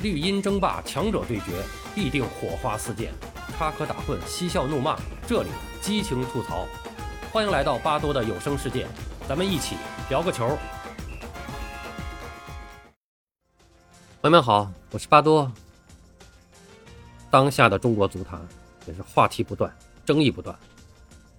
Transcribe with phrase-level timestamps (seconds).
[0.00, 1.60] 绿茵争霸，强者对决，
[1.92, 3.12] 必定火花四溅，
[3.56, 5.48] 插科打诨，嬉笑怒骂，这里
[5.82, 6.68] 激情吐槽。
[7.32, 8.86] 欢迎来到巴多的有声世界，
[9.28, 9.74] 咱们一起
[10.08, 10.56] 聊个球。
[14.22, 15.50] 朋友们好，我是巴多。
[17.28, 18.40] 当下的中国足坛
[18.86, 19.76] 也是话题不断，
[20.06, 20.56] 争议不断。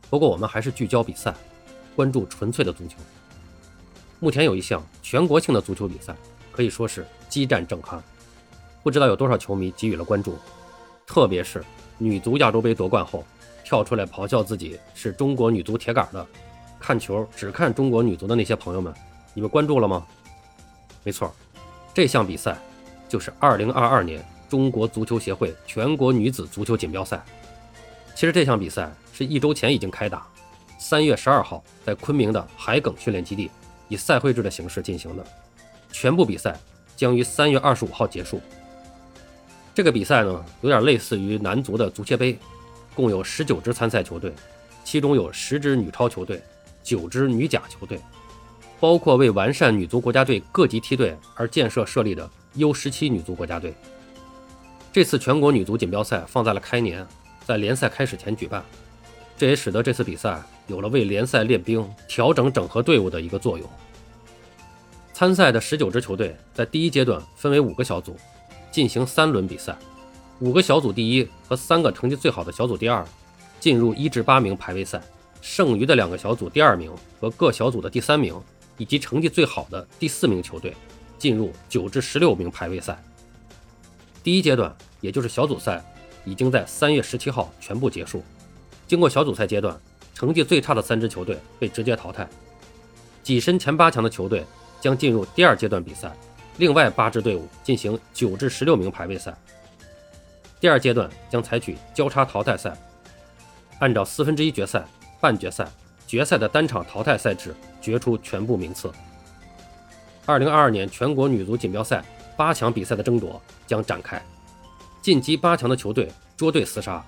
[0.10, 1.34] 不过我们还是聚焦比赛，
[1.96, 2.98] 关注纯粹的足球。
[4.20, 6.14] 目前有一项全国性的足球比赛，
[6.52, 8.02] 可以说是激战正酣。
[8.82, 10.38] 不知道有多少球迷给予了关注，
[11.06, 11.64] 特别是
[11.98, 13.24] 女足亚洲杯夺冠后，
[13.64, 16.26] 跳出来咆哮自己是中国女足铁杆的，
[16.80, 18.94] 看球只看中国女足的那些朋友们，
[19.34, 20.06] 你们关注了吗？
[21.04, 21.34] 没错，
[21.94, 22.58] 这项比赛
[23.08, 27.24] 就是2022年中国足球协会全国女子足球锦标赛。
[28.16, 30.28] 其实这项比赛是一周前已经开打，
[30.78, 33.50] 三月十二号在昆明的海埂训练基地
[33.88, 35.26] 以赛会制的形式进行的，
[35.92, 36.58] 全部比赛
[36.96, 38.42] 将于三月二十五号结束。
[39.80, 42.38] 这个比赛呢，有点类似于男足的足协杯，
[42.94, 44.34] 共有十九支参赛球队，
[44.84, 46.44] 其中有十支女超球队，
[46.84, 47.98] 九支女甲球队，
[48.78, 53.74] 包括为完善女足国家队各级梯队而建设设立的 U 十七女足国家队。
[54.92, 57.08] 这次全国女足锦标赛放在了开年，
[57.46, 58.62] 在联赛开始前举办，
[59.38, 63.66] 这也使得这次比赛有了为联赛练兵、调整整合队伍的一个作用。
[65.14, 68.18] 参赛的十九支球队在第一阶段分为五个小组。
[68.80, 69.78] 进行三轮比赛，
[70.40, 73.06] 五个小组第一和三个成绩最好的小组第二
[73.60, 75.02] 进入一至八名排位赛，
[75.42, 78.34] 剩余的两个小组第二名和各小组的第三名
[78.78, 80.74] 以及成绩最好的第四名球队
[81.18, 82.98] 进入九至十六名排位赛。
[84.24, 85.84] 第一阶段，也就是小组赛，
[86.24, 88.24] 已经在三月十七号全部结束。
[88.88, 89.78] 经过小组赛阶段，
[90.16, 92.26] 成绩最差的三支球队被直接淘汰，
[93.26, 94.46] 跻身前八强的球队
[94.80, 96.16] 将进入第二阶段比赛。
[96.60, 99.34] 另外八支队伍进行九至十六名排位赛。
[100.60, 102.78] 第二阶段将采取交叉淘汰赛，
[103.80, 104.86] 按照四分之一决赛、
[105.22, 105.66] 半决赛、
[106.06, 108.92] 决赛的单场淘汰赛制决出全部名次。
[110.26, 112.04] 二零二二年全国女足锦标赛
[112.36, 114.22] 八强比赛的争夺将展开，
[115.02, 117.02] 晋级八强的球队捉对厮杀。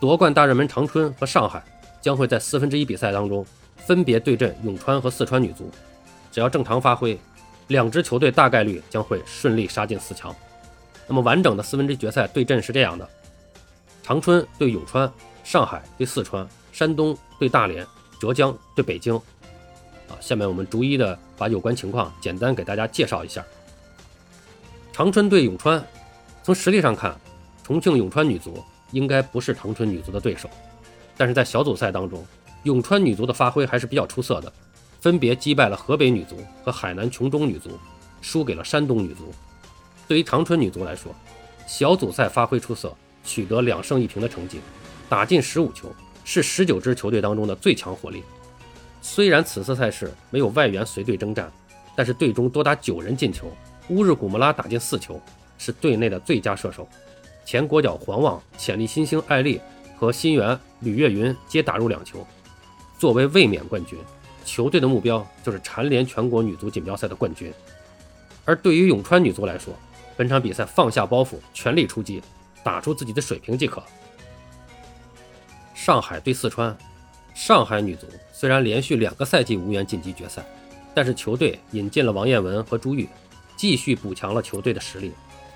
[0.00, 1.62] 夺冠大热门长春和上海
[2.00, 3.44] 将会在四分之一比赛当中
[3.76, 5.70] 分别对阵永川和四川女足，
[6.32, 7.20] 只要正常发挥。
[7.70, 10.34] 两支球队大概率将会顺利杀进四强。
[11.06, 13.08] 那么完整的四分之一决赛对阵是这样的：
[14.02, 15.10] 长春对永川，
[15.44, 17.86] 上海对四川，山东对大连，
[18.20, 19.14] 浙江对北京。
[19.14, 23.44] 啊，下面我们逐一的把有关情况简单给大家介绍一下。
[24.92, 25.80] 长春对永川，
[26.42, 27.16] 从实力上看，
[27.62, 30.50] 重庆永川女足应该不是长春女足的对手，
[31.16, 32.26] 但是在小组赛当中，
[32.64, 34.52] 永川女足的发挥还是比较出色的。
[35.00, 37.70] 分别击败了河北女足和海南琼中女足，
[38.20, 39.32] 输给了山东女足。
[40.06, 41.14] 对于长春女足来说，
[41.66, 42.94] 小组赛发挥出色，
[43.24, 44.60] 取得两胜一平的成绩，
[45.08, 45.90] 打进十五球，
[46.24, 48.22] 是十九支球队当中的最强火力。
[49.00, 51.50] 虽然此次赛事没有外援随队征战，
[51.96, 53.50] 但是队中多达九人进球，
[53.88, 55.18] 乌日古木拉打进四球，
[55.56, 56.86] 是队内的最佳射手。
[57.46, 59.58] 前国脚黄旺、潜力新星艾丽
[59.96, 62.26] 和新援吕月云皆打入两球，
[62.98, 63.98] 作为卫冕冠军。
[64.44, 67.52] 球队的目标就是蝉联全国女足锦标赛的冠军，
[68.44, 69.74] 而对于永川女足来说，
[70.16, 72.22] 本场比赛放下包袱，全力出击，
[72.62, 73.82] 打出自己的水平即可。
[75.74, 76.76] 上海对四川，
[77.34, 80.44] 上海女足虽然连续两个赛季无缘晋级决赛，
[80.94, 83.08] 但是球队引进了王彦文和朱玉，
[83.56, 85.12] 继续补强了球队的实力。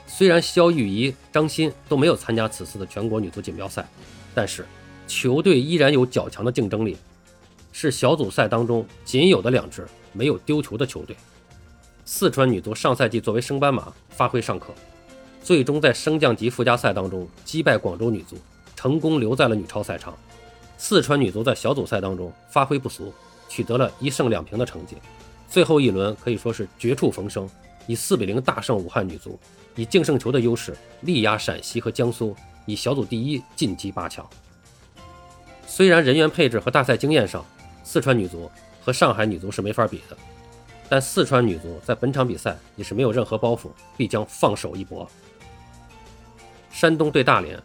[0.07, 3.87] 虽然肖玉仪、张欣都没有参加此次的全国女足锦标赛，
[4.35, 4.67] 但是
[5.07, 6.97] 球队依然有较强的竞争力。
[7.77, 11.17] 是小组赛当中仅有的两支没有丢球的球队。
[12.05, 14.73] 四川女足上赛季作为升班马发挥尚可，
[15.43, 18.37] 最终在升降级附加赛当中击败广州女足，
[18.77, 20.17] 成功留在了女超赛场。
[20.79, 23.13] 四川女足在小组赛当中发挥不俗，
[23.49, 24.97] 取得了一胜两平的成绩。
[25.49, 27.51] 最后一轮可以说是绝处逢生，
[27.89, 29.37] 以四比零大胜武汉女足，
[29.75, 32.37] 以净胜球的优势力压陕西和江苏，
[32.67, 34.25] 以小组第一晋级八强。
[35.67, 37.45] 虽然人员配置和大赛经验上，
[37.85, 38.51] 四川女足
[38.83, 40.17] 和上海女足是没法比的，
[40.89, 45.09] 但四川女足在本场比赛也是没有任何包袱，必将放手一搏。
[46.73, 47.63] 山东对大连，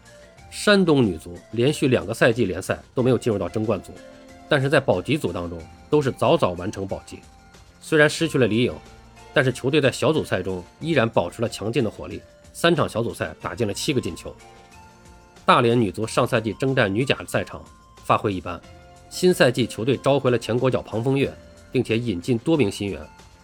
[0.50, 3.92] 山东女足连续两个赛季联赛都没有进入到争冠组，
[4.48, 7.18] 但是在保级组当中都是早早完成保级。
[7.80, 8.74] 虽然失去了李颖，
[9.32, 12.20] 但是球队在小组赛中依然保持了强劲的火力，
[12.52, 14.34] 三场小组赛打进了七个进球。
[15.44, 17.64] 大连女足上赛季征战女甲赛场
[18.04, 18.60] 发挥一般。
[19.10, 21.34] 新赛季，球队召回了前国脚庞峰月，
[21.72, 23.00] 并且引进多名新员。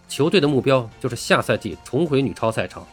[0.07, 2.87] 球队的目标就是下赛季重回女超赛场，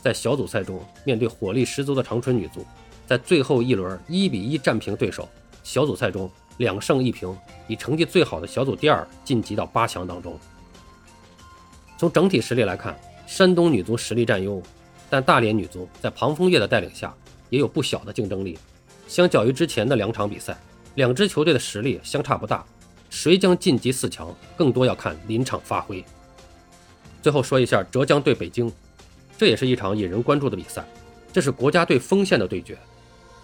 [0.00, 2.64] 在小组赛中面对火力十足的长春女足，
[3.04, 5.28] 在最后一轮一比一战平对手，
[5.64, 7.36] 小组赛中两胜一平，
[7.66, 10.38] 以成绩最好的小组第二晋级到八强当中。
[11.98, 14.62] 从整体实力来看，山东女足实力占优，
[15.10, 17.12] 但大连女足在庞枫叶的带领下
[17.48, 18.56] 也有不小的竞争力。
[19.08, 20.56] 相较于之前的两场比赛，
[21.00, 22.62] 两支球队的实力相差不大，
[23.08, 26.04] 谁将晋级四强，更多要看临场发挥。
[27.22, 28.70] 最后说一下浙江对北京，
[29.38, 30.84] 这也是一场引人关注的比赛，
[31.32, 32.76] 这是国家队锋线的对决。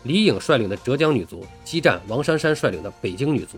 [0.02, 3.56] 李颖率领的浙江女足激战王珊珊率领的北京女足，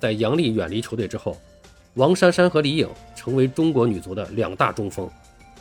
[0.00, 1.40] 在杨丽远离球队之后，
[1.94, 5.08] 王珊珊和李颖成为中国女足的两大中锋。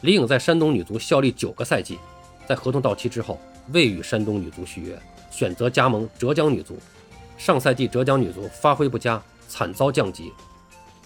[0.02, 2.00] 李颖在山东女足效力九个赛季，
[2.48, 3.40] 在合同到期之后
[3.72, 5.00] 未与山东女足续约。
[5.30, 6.78] 选择加盟浙江女足，
[7.44, 10.32] 上赛季浙江女足发挥不佳，惨遭降级。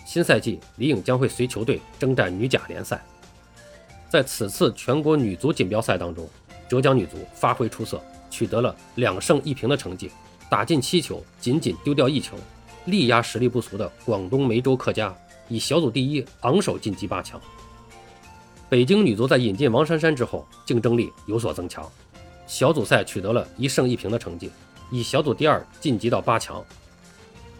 [0.05, 3.01] 新赛季李颖将会随球队征战女甲联赛。
[4.09, 6.27] 在此次全国女足锦标赛当中，
[6.67, 10.11] 浙江女足发挥出色，取得了两胜一平的成绩，
[10.49, 12.35] 打进七球，仅仅丢掉一球，
[12.83, 15.15] 力压实力不俗的广东梅州客家，
[15.47, 17.39] 以小组第一昂首晋级八强。
[18.67, 21.89] 北京女足在引进王珊珊之后，竞争力有所增强。
[22.45, 24.51] 小组赛取得了一胜一平的成绩，
[24.91, 26.63] 以小组第二晋级到八强。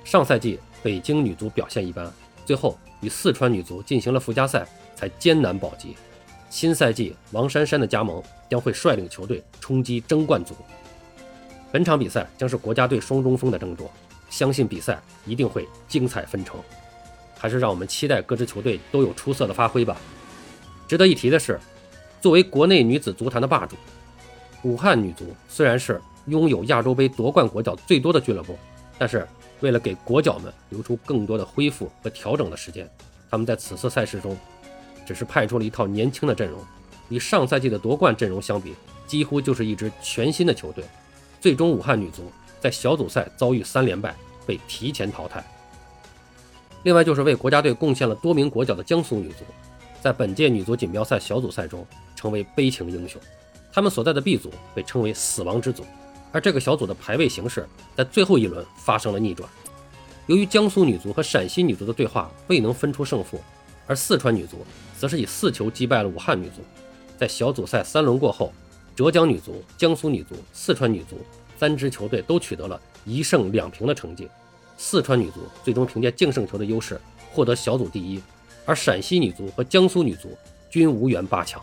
[0.04, 2.12] 上赛季北京女足表现一般，
[2.46, 5.96] 最后与四川女足进行了附加赛，才艰难保级。
[6.50, 10.56] 新赛季王珊珊的加盟将会率领球队冲击争冠组。
[11.72, 13.92] 本场比赛将是国家队双中锋的争夺，
[14.30, 16.58] 相信比赛一定会精彩纷呈。
[17.38, 19.98] 还是让我们期待各支球队都有出色的发挥吧。
[20.88, 21.60] 值得一提的是，
[22.22, 23.76] 作为国内女子足坛的霸主。
[24.64, 28.58] 武汉女足虽然是拥有亚洲杯夺冠国脚最多的俱乐部，
[28.98, 29.28] 但是
[29.62, 32.90] 为了给国脚们留出更多的恢复和调整的时间，
[33.30, 34.38] 他们在此次赛事中
[35.06, 36.60] 只是派出了一套年轻的阵容，
[37.10, 38.74] 与上赛季的夺冠阵容相比，
[39.06, 40.84] 几乎就是一支全新的球队。
[41.40, 44.16] 最终，武汉女足在小组赛遭遇三连败，
[44.48, 45.46] 被提前淘汰。
[46.84, 49.44] 另外，就是为国家队贡献了多名国脚的江苏女足，
[50.02, 51.86] 在本届女足锦标赛小组赛中
[52.16, 53.22] 成为悲情英雄。
[53.72, 55.84] 他们所在的 B 组被称为“死亡之组”，
[56.36, 57.66] 而这个小组的排位形势
[57.96, 59.50] 在最后一轮发生了逆转。
[60.28, 63.40] 由于江苏女足和陕西女足的对话未能分出胜负，
[63.88, 64.58] 而四川女足
[65.00, 66.56] 则是以四球击败了武汉女足。
[67.18, 68.52] 在小组赛三轮过后，
[68.98, 71.22] 浙江女足、江苏女足、四川女足
[71.58, 74.28] 三支球队都取得了一胜两平的成绩。
[74.76, 77.00] 四川女足最终凭借净胜球的优势
[77.32, 78.22] 获得小组第一，
[78.66, 80.38] 而陕西女足和江苏女足
[80.70, 81.62] 均无缘八强。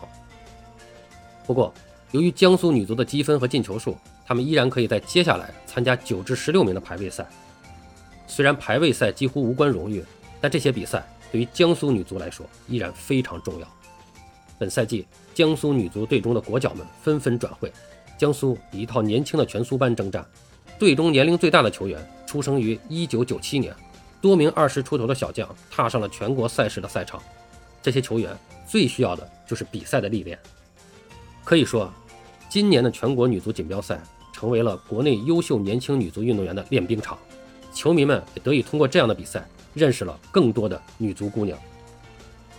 [1.45, 1.71] 不过，
[2.09, 7.27] 由于江苏女足的积分和进球数，他们依然可以在接下来参加九至十六名的排位赛。
[8.25, 10.03] 虽然排位赛几乎无关荣誉，
[10.39, 13.67] 但这些比赛对于江苏女足来说依然非常重要。
[14.57, 17.71] 本赛季江苏女足队中的国脚们纷纷转会，
[18.17, 20.25] 江苏以一套年轻的全苏班征战。
[20.79, 23.75] 队中年龄最大的球员出生于1997年，
[24.21, 27.21] 多名二十出头的小将踏上了全国赛事的赛场。
[27.81, 28.35] 这些球员
[28.65, 30.39] 最需要的就是比赛的历练。
[31.43, 31.93] 可以说。
[32.49, 33.99] 今年的全国女足锦标赛
[34.43, 37.17] 成为了国内优秀年轻女足运动员的练兵场，
[37.73, 41.57] 球迷们也得以通过这样的比赛认识了更多的女足姑娘。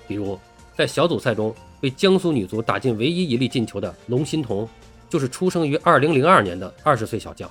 [0.09, 0.41] 比如，
[0.75, 4.67] 在小组赛中为江苏女足打进唯一一粒进球的龙欣桐，
[5.11, 7.51] 就是出生于2002年的20岁小将。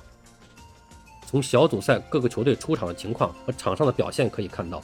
[1.24, 4.82] 从小组赛各个球队出场的情况和场上的表现可以看到，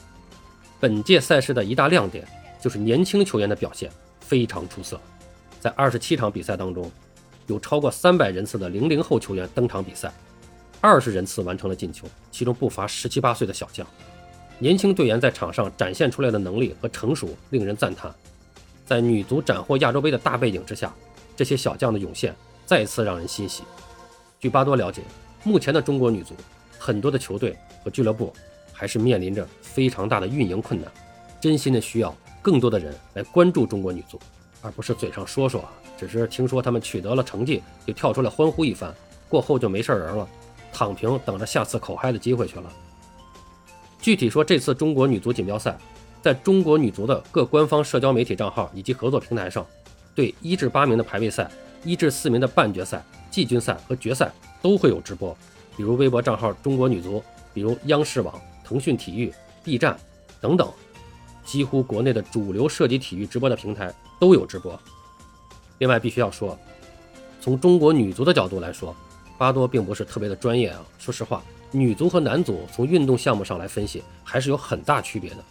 [0.79, 2.25] 本届赛事的一大亮点
[2.61, 3.91] 就是年轻球员的表现
[4.21, 4.97] 非常出色。
[5.59, 6.89] 在27场比赛当中，
[7.47, 10.11] 有超过三百人次的零零后球员登场比赛，
[10.79, 13.85] 二十人次完成了进球，其中不乏十七八岁的小将。
[14.59, 18.13] 年轻队员在场上展现出来的能力和成熟令人赞叹。
[18.85, 20.93] 在女足斩获亚洲杯的大背景之下，
[21.35, 23.63] 这些小将的涌现再次让人欣喜。
[24.39, 25.01] 据巴多了解，
[25.43, 26.35] 目前的中国女足
[26.77, 28.33] 很多的球队和俱乐部
[28.73, 30.91] 还是面临着非常大的运营困难，
[31.39, 34.19] 真心的需要更多的人来关注中国女足，
[34.61, 35.63] 而不是嘴上说说。
[35.97, 38.91] 只是听说他们取得了成绩，就跳出来欢呼一番，
[39.29, 40.27] 过后就没事人了，
[40.73, 42.71] 躺平等着下次口嗨的机会去了。
[43.99, 45.77] 具体说，这次中国女足锦标赛，
[46.23, 49.63] 在中国女足的各官方社交媒体账号以及合作平台上，
[50.15, 51.49] 对一至八名的排位赛、
[51.83, 55.37] 一至四名的半决赛、季军赛和决赛都会有直播，
[55.77, 59.31] 比如微博账号中国女足，比如央视网、腾讯体育、
[59.63, 59.95] B 站
[60.39, 60.67] 等等，
[61.51, 64.79] 几乎国内的主流涉及体育直播的平台都有直播。
[65.79, 66.57] 另外，必须要说，
[67.41, 68.95] 从中国女足的角度来说，
[69.37, 70.81] 巴多并不是特别的专业啊。
[70.97, 75.43] 说实话，女足和男足从运动项目上来分析，还是有很大区别的。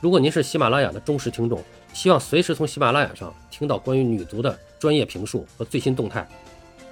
[0.00, 1.60] 如果您是喜马拉雅的忠实听众，
[1.92, 6.28] 希望随时从喜马拉雅上听到关于女足的专业评述和最新动态，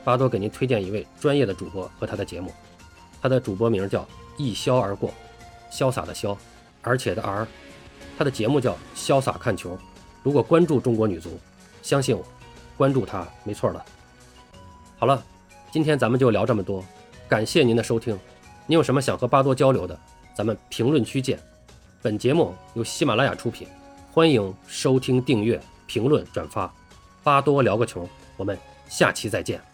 [0.02, 2.52] 巴多给您推荐一位专业的主播和他的节目。
[3.22, 4.04] 他的主播名叫
[4.36, 5.14] 一消而过，
[5.70, 6.36] 潇洒的潇，
[6.82, 7.46] 而且的而。
[8.18, 9.78] 他的节目叫潇洒看球。
[10.24, 11.38] 如果关注中国女足，
[11.82, 12.24] 相信我，
[12.76, 13.80] 关注他没错的。
[14.98, 15.22] 好了，
[15.70, 16.84] 今天咱们就聊这么多，
[17.28, 18.18] 感谢您的收听。
[18.66, 19.96] 您有什么想和巴多交流的，
[20.34, 21.38] 咱们评论区见。
[22.02, 23.68] 本节目由喜马拉雅出品，
[24.10, 26.68] 欢迎收听、订阅、评论、转发。
[27.22, 28.58] 巴多聊个球，我们
[28.88, 29.67] 下期再见。